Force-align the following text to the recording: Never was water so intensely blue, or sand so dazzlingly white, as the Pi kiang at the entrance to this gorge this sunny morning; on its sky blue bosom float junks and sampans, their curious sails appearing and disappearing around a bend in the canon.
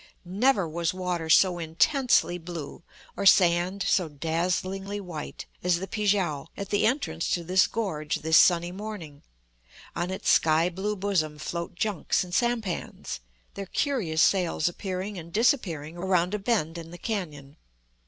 Never 0.25 0.67
was 0.67 0.95
water 0.95 1.29
so 1.29 1.59
intensely 1.59 2.39
blue, 2.39 2.81
or 3.15 3.27
sand 3.27 3.83
so 3.85 4.09
dazzlingly 4.09 4.99
white, 4.99 5.45
as 5.63 5.77
the 5.77 5.85
Pi 5.85 6.07
kiang 6.07 6.47
at 6.57 6.69
the 6.69 6.87
entrance 6.87 7.29
to 7.29 7.43
this 7.43 7.67
gorge 7.67 8.21
this 8.23 8.35
sunny 8.39 8.71
morning; 8.71 9.21
on 9.95 10.09
its 10.09 10.31
sky 10.31 10.69
blue 10.69 10.95
bosom 10.95 11.37
float 11.37 11.75
junks 11.75 12.23
and 12.23 12.33
sampans, 12.33 13.19
their 13.53 13.67
curious 13.67 14.23
sails 14.23 14.67
appearing 14.67 15.19
and 15.19 15.31
disappearing 15.31 15.97
around 15.97 16.33
a 16.33 16.39
bend 16.39 16.79
in 16.79 16.89
the 16.89 16.97
canon. 16.97 17.57